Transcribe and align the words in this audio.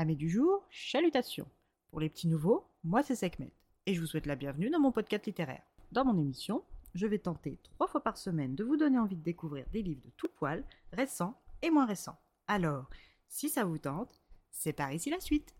Amis 0.00 0.16
du 0.16 0.30
jour, 0.30 0.66
chalutations. 0.70 1.46
Pour 1.90 2.00
les 2.00 2.08
petits 2.08 2.26
nouveaux, 2.26 2.64
moi 2.84 3.02
c'est 3.02 3.14
Sekhmet 3.14 3.52
et 3.84 3.92
je 3.92 4.00
vous 4.00 4.06
souhaite 4.06 4.24
la 4.24 4.34
bienvenue 4.34 4.70
dans 4.70 4.80
mon 4.80 4.92
podcast 4.92 5.26
littéraire. 5.26 5.60
Dans 5.92 6.06
mon 6.06 6.18
émission, 6.18 6.64
je 6.94 7.06
vais 7.06 7.18
tenter 7.18 7.58
trois 7.62 7.86
fois 7.86 8.02
par 8.02 8.16
semaine 8.16 8.54
de 8.54 8.64
vous 8.64 8.78
donner 8.78 8.98
envie 8.98 9.18
de 9.18 9.22
découvrir 9.22 9.66
des 9.74 9.82
livres 9.82 10.00
de 10.02 10.10
tout 10.16 10.30
poil, 10.34 10.64
récents 10.94 11.38
et 11.60 11.68
moins 11.68 11.84
récents. 11.84 12.18
Alors, 12.46 12.88
si 13.28 13.50
ça 13.50 13.64
vous 13.64 13.76
tente, 13.76 14.22
c'est 14.50 14.72
par 14.72 14.90
ici 14.90 15.10
la 15.10 15.20
suite. 15.20 15.54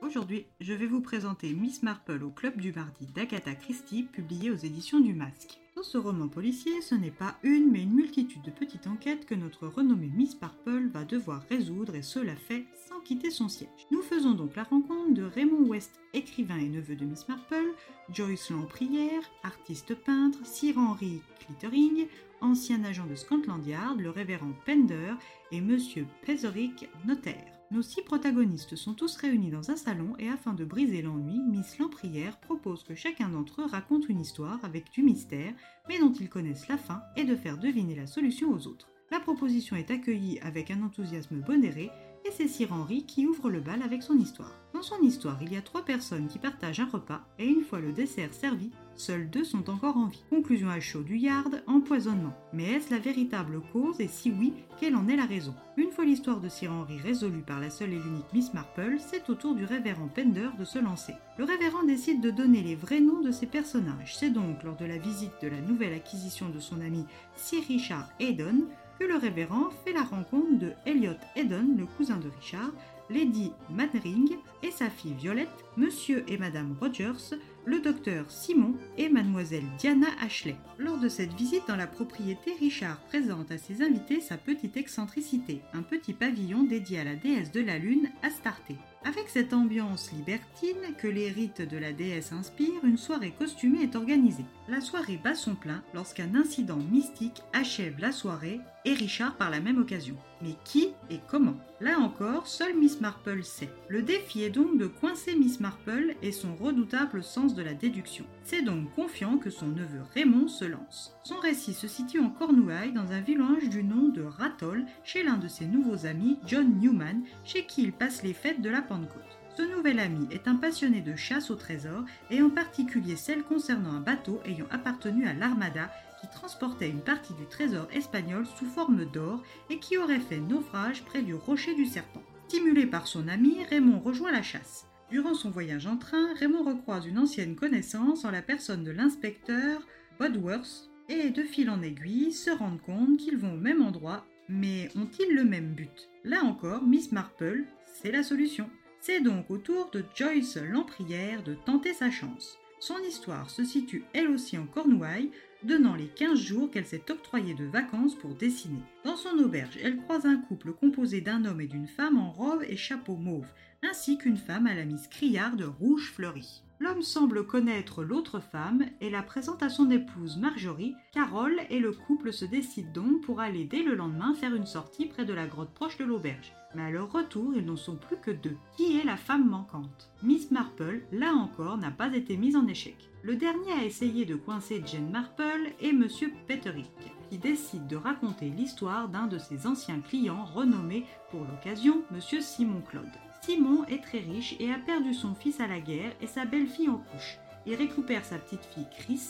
Aujourd'hui, 0.00 0.46
je 0.60 0.74
vais 0.74 0.86
vous 0.86 1.02
présenter 1.02 1.52
Miss 1.54 1.82
Marple 1.82 2.22
au 2.22 2.30
Club 2.30 2.60
du 2.60 2.72
Mardi 2.72 3.06
d'Agatha 3.06 3.56
Christie, 3.56 4.04
publié 4.04 4.52
aux 4.52 4.56
éditions 4.58 5.00
du 5.00 5.12
Masque. 5.12 5.58
Ce 5.84 5.98
roman 5.98 6.28
policier, 6.28 6.80
ce 6.80 6.94
n'est 6.94 7.10
pas 7.10 7.36
une, 7.42 7.70
mais 7.70 7.82
une 7.82 7.92
multitude 7.92 8.40
de 8.40 8.50
petites 8.50 8.86
enquêtes 8.86 9.26
que 9.26 9.34
notre 9.34 9.68
renommée 9.68 10.10
Miss 10.12 10.40
Marple 10.40 10.88
va 10.88 11.04
devoir 11.04 11.44
résoudre 11.50 11.94
et 11.94 12.02
cela 12.02 12.34
fait 12.34 12.64
sans 12.88 13.00
quitter 13.00 13.30
son 13.30 13.50
siège. 13.50 13.68
Nous 13.90 14.00
faisons 14.00 14.32
donc 14.32 14.56
la 14.56 14.62
rencontre 14.62 15.12
de 15.12 15.22
Raymond 15.22 15.68
West, 15.68 16.00
écrivain 16.14 16.56
et 16.56 16.70
neveu 16.70 16.96
de 16.96 17.04
Miss 17.04 17.28
Marple, 17.28 17.74
Joyce 18.10 18.48
Lamprière, 18.48 19.22
artiste 19.42 19.94
peintre, 19.94 20.38
Sir 20.46 20.78
Henry 20.78 21.20
Clittering, 21.40 22.06
ancien 22.40 22.82
agent 22.82 23.06
de 23.06 23.14
Scotland 23.14 23.64
Yard, 23.66 24.00
le 24.00 24.08
révérend 24.08 24.52
Pender 24.64 25.14
et 25.52 25.60
Monsieur 25.60 26.06
Pezerick, 26.24 26.88
notaire. 27.04 27.53
Nos 27.70 27.82
six 27.82 28.02
protagonistes 28.02 28.76
sont 28.76 28.94
tous 28.94 29.16
réunis 29.16 29.50
dans 29.50 29.70
un 29.70 29.76
salon 29.76 30.14
et 30.18 30.28
afin 30.28 30.52
de 30.52 30.64
briser 30.64 31.00
l'ennui, 31.02 31.40
Miss 31.40 31.78
Lamprière 31.78 32.38
propose 32.38 32.84
que 32.84 32.94
chacun 32.94 33.30
d'entre 33.30 33.62
eux 33.62 33.66
raconte 33.66 34.08
une 34.08 34.20
histoire 34.20 34.62
avec 34.64 34.92
du 34.92 35.02
mystère, 35.02 35.54
mais 35.88 35.98
dont 35.98 36.12
ils 36.12 36.28
connaissent 36.28 36.68
la 36.68 36.76
fin 36.76 37.02
et 37.16 37.24
de 37.24 37.34
faire 37.34 37.58
deviner 37.58 37.94
la 37.94 38.06
solution 38.06 38.52
aux 38.52 38.66
autres. 38.66 38.90
La 39.10 39.18
proposition 39.18 39.76
est 39.76 39.90
accueillie 39.90 40.38
avec 40.40 40.70
un 40.70 40.82
enthousiasme 40.82 41.40
bonéré 41.40 41.90
et 42.24 42.30
c'est 42.30 42.48
Sir 42.48 42.72
Henry 42.72 43.04
qui 43.04 43.26
ouvre 43.26 43.50
le 43.50 43.60
bal 43.60 43.82
avec 43.82 44.02
son 44.02 44.18
histoire. 44.18 44.52
Dans 44.72 44.82
son 44.82 45.00
histoire, 45.02 45.38
il 45.42 45.52
y 45.52 45.56
a 45.56 45.62
trois 45.62 45.84
personnes 45.84 46.26
qui 46.26 46.38
partagent 46.38 46.80
un 46.80 46.86
repas 46.86 47.20
et 47.38 47.46
une 47.46 47.62
fois 47.62 47.80
le 47.80 47.92
dessert 47.92 48.32
servi, 48.32 48.70
seuls 48.96 49.28
deux 49.30 49.44
sont 49.44 49.70
encore 49.70 49.96
en 49.96 50.06
vie. 50.06 50.24
Conclusion 50.30 50.68
à 50.68 50.80
chaud 50.80 51.02
du 51.02 51.16
yard, 51.16 51.62
empoisonnement. 51.66 52.34
Mais 52.52 52.72
est-ce 52.72 52.90
la 52.90 52.98
véritable 52.98 53.60
cause 53.72 54.00
et 54.00 54.08
si 54.08 54.30
oui, 54.30 54.54
quelle 54.80 54.96
en 54.96 55.06
est 55.08 55.16
la 55.16 55.26
raison? 55.26 55.54
Une 55.76 55.90
fois 55.90 56.04
l'histoire 56.04 56.40
de 56.40 56.48
Sir 56.48 56.72
Henry 56.72 56.98
résolue 56.98 57.42
par 57.42 57.60
la 57.60 57.70
seule 57.70 57.92
et 57.92 57.98
l'unique 57.98 58.32
Miss 58.32 58.54
Marple, 58.54 58.96
c'est 58.98 59.28
au 59.30 59.34
tour 59.34 59.54
du 59.54 59.64
révérend 59.64 60.08
Pender 60.08 60.50
de 60.58 60.64
se 60.64 60.78
lancer. 60.78 61.14
Le 61.38 61.44
révérend 61.44 61.84
décide 61.84 62.20
de 62.20 62.30
donner 62.30 62.62
les 62.62 62.76
vrais 62.76 63.00
noms 63.00 63.20
de 63.20 63.30
ses 63.30 63.46
personnages. 63.46 64.16
C'est 64.16 64.30
donc 64.30 64.62
lors 64.62 64.76
de 64.76 64.86
la 64.86 64.98
visite 64.98 65.32
de 65.42 65.48
la 65.48 65.60
nouvelle 65.60 65.94
acquisition 65.94 66.48
de 66.48 66.60
son 66.60 66.80
ami 66.80 67.04
Sir 67.36 67.62
Richard 67.68 68.08
Haydon 68.18 68.66
que 68.98 69.04
le 69.04 69.16
révérend 69.16 69.70
fait 69.84 69.92
la 69.92 70.02
rencontre 70.02 70.58
de 70.58 70.72
Elliot 70.86 71.16
Eden, 71.36 71.76
le 71.76 71.86
cousin 71.86 72.16
de 72.16 72.28
Richard, 72.28 72.70
Lady 73.10 73.52
Mannering 73.70 74.36
et 74.62 74.70
sa 74.70 74.88
fille 74.88 75.14
Violette, 75.14 75.48
Monsieur 75.76 76.24
et 76.28 76.38
Madame 76.38 76.76
Rogers, 76.80 77.36
le 77.66 77.80
docteur 77.80 78.30
Simon 78.30 78.74
et 78.98 79.08
Mademoiselle 79.08 79.64
Diana 79.78 80.08
Ashley. 80.22 80.56
Lors 80.78 80.98
de 80.98 81.08
cette 81.08 81.32
visite 81.34 81.66
dans 81.66 81.76
la 81.76 81.86
propriété, 81.86 82.52
Richard 82.60 83.00
présente 83.08 83.50
à 83.50 83.58
ses 83.58 83.82
invités 83.82 84.20
sa 84.20 84.36
petite 84.36 84.76
excentricité, 84.76 85.62
un 85.72 85.82
petit 85.82 86.12
pavillon 86.12 86.64
dédié 86.64 87.00
à 87.00 87.04
la 87.04 87.14
déesse 87.14 87.52
de 87.52 87.60
la 87.60 87.78
lune, 87.78 88.10
Astarté. 88.22 88.76
Avec 89.04 89.28
cette 89.28 89.52
ambiance 89.52 90.12
libertine 90.12 90.94
que 90.98 91.08
les 91.08 91.30
rites 91.30 91.60
de 91.60 91.76
la 91.76 91.92
déesse 91.92 92.32
inspirent, 92.32 92.84
une 92.84 92.96
soirée 92.96 93.34
costumée 93.38 93.82
est 93.82 93.96
organisée. 93.96 94.46
La 94.68 94.80
soirée 94.80 95.20
bat 95.22 95.34
son 95.34 95.54
plein 95.54 95.82
lorsqu'un 95.92 96.34
incident 96.34 96.78
mystique 96.90 97.42
achève 97.52 97.98
la 97.98 98.12
soirée 98.12 98.60
et 98.86 98.94
Richard 98.94 99.36
par 99.36 99.50
la 99.50 99.60
même 99.60 99.78
occasion. 99.78 100.16
Mais 100.42 100.54
qui 100.64 100.88
et 101.10 101.20
comment? 101.28 101.56
Là 101.80 101.98
encore, 101.98 102.46
seule 102.46 102.76
Marple 103.00 103.42
sait. 103.42 103.70
Le 103.88 104.02
défi 104.02 104.42
est 104.42 104.50
donc 104.50 104.78
de 104.78 104.86
coincer 104.86 105.34
Miss 105.36 105.60
Marple 105.60 106.14
et 106.22 106.32
son 106.32 106.54
redoutable 106.54 107.22
sens 107.22 107.54
de 107.54 107.62
la 107.62 107.74
déduction. 107.74 108.24
C'est 108.42 108.62
donc 108.62 108.94
confiant 108.94 109.38
que 109.38 109.50
son 109.50 109.68
neveu 109.68 110.02
Raymond 110.14 110.48
se 110.48 110.64
lance. 110.64 111.14
Son 111.22 111.36
récit 111.36 111.74
se 111.74 111.88
situe 111.88 112.20
en 112.20 112.30
Cornouailles 112.30 112.92
dans 112.92 113.12
un 113.12 113.20
village 113.20 113.68
du 113.68 113.84
nom 113.84 114.08
de 114.08 114.22
Rattle 114.22 114.84
chez 115.04 115.22
l'un 115.22 115.36
de 115.36 115.48
ses 115.48 115.66
nouveaux 115.66 116.06
amis, 116.06 116.38
John 116.46 116.78
Newman, 116.78 117.22
chez 117.44 117.66
qui 117.66 117.82
il 117.82 117.92
passe 117.92 118.22
les 118.22 118.34
fêtes 118.34 118.60
de 118.60 118.70
la 118.70 118.82
Pentecôte. 118.82 119.22
Ce 119.56 119.62
nouvel 119.62 120.00
ami 120.00 120.26
est 120.32 120.48
un 120.48 120.56
passionné 120.56 121.00
de 121.00 121.14
chasse 121.14 121.50
au 121.50 121.54
trésor 121.54 122.04
et 122.30 122.42
en 122.42 122.50
particulier 122.50 123.14
celle 123.14 123.44
concernant 123.44 123.92
un 123.92 124.00
bateau 124.00 124.40
ayant 124.44 124.66
appartenu 124.70 125.28
à 125.28 125.32
l'Armada 125.32 125.90
qui 126.20 126.28
transportait 126.28 126.90
une 126.90 127.02
partie 127.02 127.34
du 127.34 127.46
trésor 127.46 127.86
espagnol 127.92 128.46
sous 128.46 128.66
forme 128.66 129.04
d'or 129.04 129.42
et 129.70 129.78
qui 129.78 129.96
aurait 129.96 130.18
fait 130.18 130.40
naufrage 130.40 131.04
près 131.04 131.22
du 131.22 131.34
rocher 131.34 131.74
du 131.74 131.86
serpent. 131.86 132.22
Stimulé 132.48 132.86
par 132.86 133.06
son 133.06 133.26
ami, 133.28 133.64
Raymond 133.70 134.00
rejoint 134.00 134.30
la 134.30 134.42
chasse. 134.42 134.86
Durant 135.10 135.34
son 135.34 135.50
voyage 135.50 135.86
en 135.86 135.96
train, 135.96 136.34
Raymond 136.34 136.62
recroise 136.62 137.06
une 137.06 137.18
ancienne 137.18 137.56
connaissance 137.56 138.24
en 138.24 138.30
la 138.30 138.42
personne 138.42 138.84
de 138.84 138.90
l'inspecteur 138.90 139.80
Bodworth 140.18 140.90
et 141.08 141.30
de 141.30 141.42
fil 141.42 141.70
en 141.70 141.82
aiguille 141.82 142.32
se 142.32 142.50
rendent 142.50 142.82
compte 142.82 143.16
qu'ils 143.16 143.38
vont 143.38 143.54
au 143.54 143.58
même 143.58 143.82
endroit, 143.82 144.26
mais 144.48 144.88
ont-ils 144.94 145.34
le 145.34 145.44
même 145.44 145.72
but? 145.72 146.10
Là 146.22 146.44
encore, 146.44 146.84
Miss 146.84 147.12
Marple, 147.12 147.64
c'est 147.86 148.12
la 148.12 148.22
solution. 148.22 148.68
C'est 149.00 149.20
donc 149.20 149.50
au 149.50 149.58
tour 149.58 149.90
de 149.92 150.04
Joyce 150.14 150.56
Lamprière 150.56 151.42
de 151.42 151.54
tenter 151.54 151.94
sa 151.94 152.10
chance. 152.10 152.58
Son 152.78 152.98
histoire 153.08 153.48
se 153.48 153.64
situe 153.64 154.04
elle 154.12 154.28
aussi 154.28 154.58
en 154.58 154.66
Cornouailles, 154.66 155.30
donnant 155.64 155.94
les 155.94 156.08
15 156.08 156.38
jours 156.38 156.70
qu'elle 156.70 156.86
s'est 156.86 157.10
octroyée 157.10 157.54
de 157.54 157.64
vacances 157.64 158.14
pour 158.14 158.34
dessiner. 158.34 158.82
Dans 159.04 159.16
son 159.16 159.38
auberge, 159.38 159.78
elle 159.82 159.98
croise 159.98 160.26
un 160.26 160.36
couple 160.36 160.72
composé 160.72 161.20
d'un 161.20 161.44
homme 161.44 161.60
et 161.60 161.66
d'une 161.66 161.88
femme 161.88 162.18
en 162.18 162.30
robe 162.30 162.64
et 162.68 162.76
chapeau 162.76 163.16
mauve, 163.16 163.46
ainsi 163.82 164.18
qu'une 164.18 164.36
femme 164.36 164.66
à 164.66 164.74
la 164.74 164.84
mise 164.84 165.08
criarde 165.08 165.62
rouge 165.62 166.12
fleurie. 166.12 166.63
L'homme 166.80 167.02
semble 167.02 167.46
connaître 167.46 168.02
l'autre 168.02 168.40
femme 168.40 168.84
et 169.00 169.08
la 169.08 169.22
présente 169.22 169.62
à 169.62 169.68
son 169.68 169.90
épouse 169.90 170.36
Marjorie. 170.38 170.94
Carole 171.12 171.60
et 171.70 171.78
le 171.78 171.92
couple 171.92 172.32
se 172.32 172.44
décident 172.44 172.90
donc 172.92 173.22
pour 173.22 173.40
aller 173.40 173.64
dès 173.64 173.84
le 173.84 173.94
lendemain 173.94 174.34
faire 174.34 174.54
une 174.54 174.66
sortie 174.66 175.06
près 175.06 175.24
de 175.24 175.32
la 175.32 175.46
grotte 175.46 175.72
proche 175.72 175.98
de 175.98 176.04
l'auberge. 176.04 176.52
Mais 176.74 176.82
à 176.82 176.90
leur 176.90 177.12
retour, 177.12 177.54
ils 177.54 177.64
n'en 177.64 177.76
sont 177.76 177.94
plus 177.94 178.16
que 178.16 178.32
deux. 178.32 178.56
Qui 178.76 178.98
est 178.98 179.04
la 179.04 179.16
femme 179.16 179.48
manquante? 179.48 180.10
Miss 180.24 180.50
Marple, 180.50 181.02
là 181.12 181.32
encore, 181.32 181.78
n'a 181.78 181.92
pas 181.92 182.12
été 182.12 182.36
mise 182.36 182.56
en 182.56 182.66
échec. 182.66 182.96
Le 183.22 183.36
dernier 183.36 183.72
a 183.72 183.84
essayé 183.84 184.24
de 184.24 184.34
coincer 184.34 184.82
Jane 184.84 185.10
Marple 185.10 185.72
et 185.80 185.92
Monsieur 185.92 186.32
Petterick, 186.48 186.90
qui 187.30 187.38
décide 187.38 187.86
de 187.86 187.96
raconter 187.96 188.50
l'histoire 188.50 189.08
d'un 189.08 189.28
de 189.28 189.38
ses 189.38 189.68
anciens 189.68 190.00
clients 190.00 190.44
renommé 190.44 191.06
pour 191.30 191.44
l'occasion 191.44 192.02
Monsieur 192.10 192.40
Simon 192.40 192.82
Claude. 192.82 193.06
Simon 193.44 193.84
est 193.88 194.02
très 194.02 194.20
riche 194.20 194.56
et 194.58 194.72
a 194.72 194.78
perdu 194.78 195.12
son 195.12 195.34
fils 195.34 195.60
à 195.60 195.66
la 195.66 195.78
guerre 195.78 196.12
et 196.22 196.26
sa 196.26 196.46
belle-fille 196.46 196.88
en 196.88 196.96
couche. 196.96 197.36
Il 197.66 197.74
récupère 197.74 198.24
sa 198.24 198.38
petite 198.38 198.64
fille 198.64 198.86
Chris, 198.98 199.20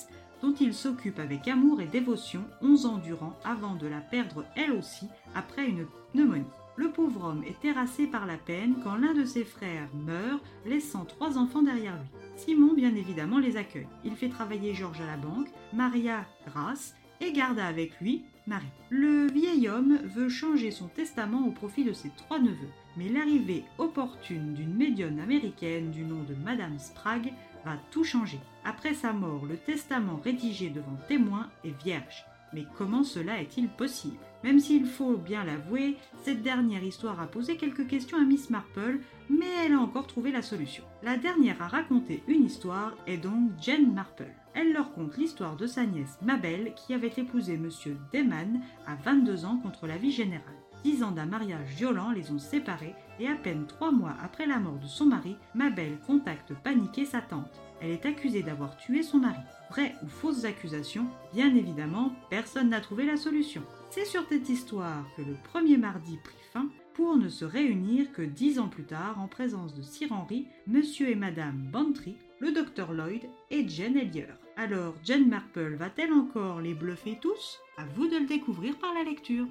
dont 0.41 0.54
il 0.60 0.72
s'occupe 0.72 1.19
avec 1.19 1.48
amour 1.48 1.80
et 1.80 1.86
dévotion 1.86 2.44
11 2.62 2.86
ans 2.86 2.98
durant 2.98 3.36
avant 3.44 3.74
de 3.74 3.88
la 3.88 3.98
perdre 3.98 4.44
elle 4.54 4.70
aussi 4.70 5.08
après 5.34 5.66
une 5.66 5.86
pneumonie. 6.12 6.44
Le 6.76 6.92
pauvre 6.92 7.24
homme 7.24 7.42
est 7.42 7.58
terrassé 7.58 8.06
par 8.06 8.24
la 8.24 8.36
peine 8.36 8.76
quand 8.84 8.94
l'un 8.94 9.14
de 9.14 9.24
ses 9.24 9.42
frères 9.42 9.88
meurt, 9.94 10.44
laissant 10.64 11.04
trois 11.04 11.36
enfants 11.36 11.62
derrière 11.62 11.97
lui. 11.97 12.08
Simon, 12.36 12.72
bien 12.72 12.94
évidemment, 12.94 13.41
les 13.41 13.56
accueille. 13.56 13.88
Il 14.04 14.14
fait 14.14 14.28
travailler 14.28 14.74
Georges 14.74 15.00
à 15.00 15.06
la 15.06 15.16
banque, 15.16 15.48
Maria 15.72 16.24
grâce 16.47 16.94
et 17.20 17.32
garda 17.32 17.66
avec 17.66 18.00
lui 18.00 18.22
Marie. 18.47 18.66
Le 18.91 19.26
vieil 19.26 19.69
homme 19.69 19.98
veut 20.04 20.28
changer 20.28 20.70
son 20.70 20.86
testament 20.86 21.48
au 21.48 21.50
profit 21.50 21.82
de 21.82 21.92
ses 21.92 22.10
trois 22.10 22.38
neveux 22.38 22.70
mais 22.97 23.09
l'arrivée 23.09 23.65
opportune 23.78 24.55
d'une 24.55 24.75
médium 24.75 25.19
américaine 25.19 25.91
du 25.91 26.05
nom 26.05 26.22
de 26.22 26.34
Madame 26.44 26.78
Sprague 26.78 27.32
va 27.65 27.77
tout 27.91 28.05
changer. 28.05 28.41
Après 28.65 28.94
sa 28.94 29.12
mort, 29.12 29.47
le 29.47 29.56
testament 29.56 30.21
rédigé 30.22 30.71
devant 30.71 30.97
témoins 31.09 31.50
est 31.65 31.83
vierge. 31.83 32.25
Mais 32.53 32.66
comment 32.78 33.03
cela 33.03 33.41
est-il 33.41 33.69
possible? 33.69 34.16
Même 34.44 34.60
s'il 34.60 34.87
faut 34.87 35.16
bien 35.16 35.43
l'avouer, 35.43 35.97
cette 36.22 36.43
dernière 36.43 36.84
histoire 36.84 37.21
a 37.21 37.27
posé 37.27 37.57
quelques 37.57 37.86
questions 37.86 38.18
à 38.18 38.24
Miss 38.24 38.51
Marple, 38.51 39.01
mais 39.28 39.48
elle 39.65 39.72
a 39.72 39.80
encore 39.80 40.07
trouvé 40.07 40.30
la 40.30 40.42
solution. 40.42 40.84
La 41.03 41.16
dernière 41.16 41.60
à 41.63 41.68
raconter 41.68 42.22
une 42.28 42.45
histoire 42.45 42.92
est 43.07 43.16
donc 43.16 43.51
Jane 43.60 43.92
Marple. 43.92 44.30
Elle 44.54 44.72
leur 44.72 44.92
conte 44.92 45.16
l'histoire 45.16 45.57
de 45.57 45.66
sa 45.66 45.84
nièce 45.84 46.18
Mabel 46.22 46.74
qui 46.74 46.95
avait 46.95 47.13
épousé 47.16 47.57
Monsieur 47.57 47.97
Deman 48.13 48.60
à 48.86 48.95
22 48.95 49.47
ans 49.47 49.57
contre 49.57 49.86
la 49.86 49.97
vie 49.97 50.13
générale. 50.13 50.54
Dix 50.84 51.03
ans 51.03 51.13
d'un 51.13 51.25
mariage 51.25 51.66
violent 51.77 52.10
les 52.10 52.31
ont 52.31 52.39
séparés 52.39 52.95
et 53.19 53.27
à 53.27 53.34
peine 53.34 53.66
trois 53.66 53.91
mois 53.91 54.15
après 54.22 54.47
la 54.47 54.59
mort 54.59 54.78
de 54.78 54.86
son 54.86 55.07
mari, 55.07 55.36
Mabel 55.54 55.98
contacte 56.07 56.53
paniquée 56.63 57.07
sa 57.07 57.22
tante. 57.22 57.63
Elle 57.81 57.91
est 57.91 58.04
accusée 58.04 58.42
d'avoir 58.42 58.77
tué 58.77 59.03
son 59.03 59.19
mari. 59.19 59.41
Vraies 59.71 59.95
ou 60.03 60.09
fausses 60.09 60.45
accusations 60.45 61.07
Bien 61.33 61.54
évidemment, 61.54 62.13
personne 62.28 62.69
n'a 62.69 62.83
trouvé 62.83 63.07
la 63.07 63.16
solution. 63.16 63.63
C'est 63.89 64.04
sur 64.04 64.25
cette 64.28 64.48
histoire 64.51 65.07
que 65.16 65.22
le 65.22 65.36
premier 65.45 65.78
mardi 65.78 66.19
prit 66.22 66.36
fin 66.53 66.69
pour 66.92 67.16
ne 67.16 67.28
se 67.28 67.47
réunir 67.47 68.13
que 68.13 68.22
dix 68.22 68.59
ans 68.59 68.69
plus 68.69 68.84
tard 68.84 69.19
en 69.19 69.27
présence 69.27 69.75
de 69.75 69.83
Sir 69.83 70.13
Henry, 70.13 70.47
Monsieur 70.66 71.09
et 71.09 71.16
Madame 71.16 71.66
Bantry, 71.72 72.16
le 72.41 72.53
docteur 72.53 72.92
Lloyd 72.92 73.22
et 73.51 73.66
Jane 73.69 73.97
Ellier. 73.97 74.27
Alors, 74.57 74.95
Jane 75.03 75.28
Marple 75.28 75.75
va-t-elle 75.77 76.13
encore 76.13 76.60
les 76.60 76.75
bluffer 76.75 77.19
tous? 77.21 77.59
À 77.78 77.84
vous 77.97 78.07
de 78.07 78.19
le 78.19 78.27
découvrir 78.27 78.77
par 78.78 78.92
la 78.95 79.03
lecture. 79.03 79.47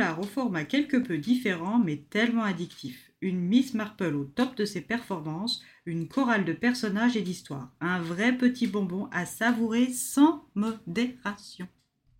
Au 0.00 0.22
format 0.22 0.64
quelque 0.64 0.96
peu 0.96 1.18
différent 1.18 1.78
mais 1.78 2.04
tellement 2.08 2.44
addictif. 2.44 3.12
Une 3.20 3.38
Miss 3.40 3.74
Marple 3.74 4.14
au 4.14 4.24
top 4.24 4.56
de 4.56 4.64
ses 4.64 4.80
performances, 4.80 5.62
une 5.84 6.08
chorale 6.08 6.46
de 6.46 6.54
personnages 6.54 7.16
et 7.16 7.22
d'histoires. 7.22 7.70
Un 7.80 8.00
vrai 8.00 8.36
petit 8.36 8.66
bonbon 8.66 9.08
à 9.12 9.26
savourer 9.26 9.92
sans 9.92 10.46
modération. 10.54 11.68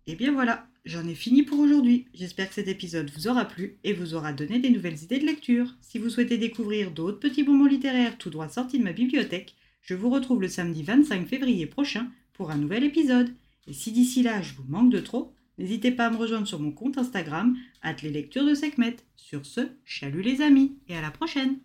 Et 0.05 0.15
bien 0.15 0.31
voilà, 0.31 0.67
j'en 0.85 1.07
ai 1.07 1.15
fini 1.15 1.41
pour 1.41 1.59
aujourd'hui. 1.59 2.05
J'espère 2.13 2.49
que 2.49 2.55
cet 2.55 2.67
épisode 2.67 3.09
vous 3.15 3.27
aura 3.27 3.45
plu 3.45 3.79
et 3.83 3.93
vous 3.93 4.13
aura 4.13 4.31
donné 4.31 4.59
des 4.59 4.69
nouvelles 4.69 5.01
idées 5.01 5.19
de 5.19 5.25
lecture. 5.25 5.75
Si 5.81 5.97
vous 5.97 6.09
souhaitez 6.09 6.37
découvrir 6.37 6.91
d'autres 6.91 7.19
petits 7.19 7.43
bonbons 7.43 7.65
littéraires 7.65 8.19
tout 8.19 8.29
droit 8.29 8.49
sortis 8.49 8.77
de 8.77 8.83
ma 8.83 8.93
bibliothèque, 8.93 9.55
je 9.81 9.95
vous 9.95 10.11
retrouve 10.11 10.41
le 10.41 10.47
samedi 10.47 10.83
25 10.83 11.27
février 11.27 11.65
prochain 11.65 12.11
pour 12.33 12.51
un 12.51 12.57
nouvel 12.57 12.83
épisode. 12.83 13.33
Et 13.65 13.73
si 13.73 13.91
d'ici 13.91 14.21
là 14.21 14.43
je 14.43 14.53
vous 14.53 14.65
manque 14.67 14.91
de 14.91 14.99
trop, 14.99 15.33
n'hésitez 15.61 15.91
pas 15.91 16.07
à 16.07 16.09
me 16.09 16.17
rejoindre 16.17 16.47
sur 16.47 16.59
mon 16.59 16.71
compte 16.71 16.97
Instagram, 16.97 17.55
les 18.01 18.09
lectures 18.09 18.45
de 18.45 18.55
Sekhmet. 18.55 18.97
Sur 19.15 19.45
ce, 19.45 19.61
chalut 19.85 20.21
les 20.21 20.41
amis 20.41 20.77
et 20.87 20.95
à 20.95 21.01
la 21.01 21.11
prochaine! 21.11 21.59